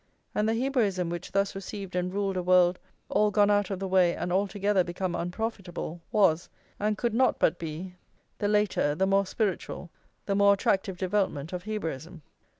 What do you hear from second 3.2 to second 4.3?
gone out of the way